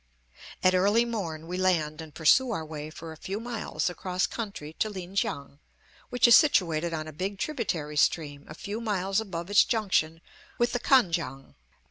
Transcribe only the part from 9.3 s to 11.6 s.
its junction with the Kan kiang.